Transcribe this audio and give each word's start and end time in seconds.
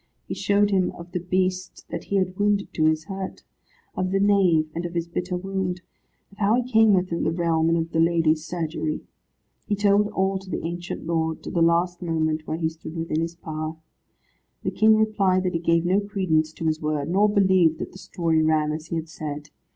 He 0.25 0.33
showed 0.33 0.71
him 0.71 0.89
of 0.95 1.11
the 1.11 1.19
Beast 1.19 1.85
that 1.89 2.05
he 2.05 2.15
had 2.15 2.35
wounded 2.39 2.73
to 2.73 2.85
his 2.85 3.03
hurt; 3.03 3.43
of 3.95 4.09
the 4.09 4.19
nave, 4.19 4.67
and 4.73 4.83
of 4.83 4.95
his 4.95 5.07
bitter 5.07 5.37
wound; 5.37 5.81
of 6.31 6.39
how 6.39 6.59
he 6.59 6.67
came 6.71 6.95
within 6.95 7.21
the 7.23 7.29
realm, 7.31 7.69
and 7.69 7.77
of 7.77 7.91
the 7.91 7.99
lady's 7.99 8.43
surgery. 8.43 9.01
He 9.67 9.75
told 9.75 10.07
all 10.07 10.39
to 10.39 10.49
the 10.49 10.65
ancient 10.65 11.05
lord, 11.05 11.43
to 11.43 11.51
the 11.51 11.61
last 11.61 12.01
moment 12.01 12.47
when 12.47 12.61
he 12.61 12.69
stood 12.69 12.97
within 12.97 13.21
his 13.21 13.35
power. 13.35 13.75
The 14.63 14.71
King 14.71 14.95
replied 14.97 15.43
that 15.43 15.53
he 15.53 15.59
gave 15.59 15.85
no 15.85 15.99
credence 15.99 16.51
to 16.53 16.65
his 16.65 16.81
word, 16.81 17.07
nor 17.07 17.29
believed 17.29 17.77
that 17.77 17.91
the 17.91 17.99
story 17.99 18.41
ran 18.41 18.71
as 18.71 18.87
he 18.87 18.95
had 18.95 19.07
said. 19.07 19.51